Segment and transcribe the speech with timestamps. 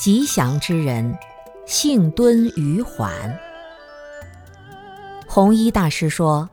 [0.00, 1.14] 吉祥之人，
[1.66, 3.38] 性敦语缓。
[5.28, 6.48] 弘一大师说，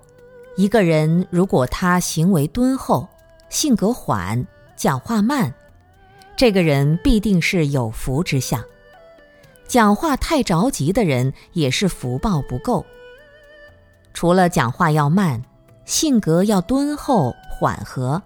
[0.58, 3.08] 一个人如果他行为敦厚，
[3.48, 4.46] 性格缓，
[4.76, 5.54] 讲话慢，
[6.36, 8.62] 这个人必定是有福之相。
[9.66, 12.86] 讲话太着急的人，也是福报不够。
[14.14, 15.42] 除了讲话要慢，
[15.86, 18.22] 性格要敦厚缓和，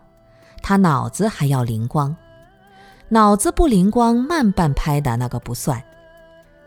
[0.63, 2.17] 他脑子还要灵光。
[3.13, 5.83] 脑子不灵光、慢半拍的那个不算，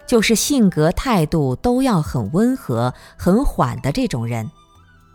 [0.07, 4.51] 就是性格态度都要很温和、很缓的这种人，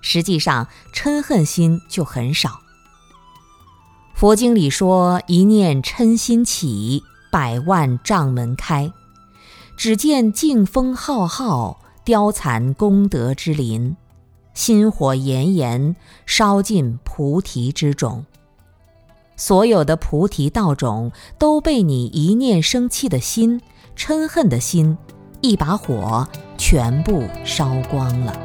[0.02, 2.62] 实际上嗔恨心就很少。
[4.16, 8.92] 佛经里说：“一念嗔心起，百万障门开。
[9.78, 13.96] 只见劲风浩浩，凋残功德之林，
[14.56, 18.26] 心火炎炎，烧尽菩提之种。”
[19.40, 23.62] 所有的菩提道种都被你一念生气的心、
[23.96, 24.98] 嗔恨的心，
[25.40, 28.38] 一把火全部烧光了。